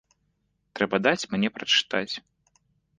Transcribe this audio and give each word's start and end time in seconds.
Трэба 0.79 0.95
даць 1.09 1.27
мне 1.37 1.47
прачытаць. 1.61 2.13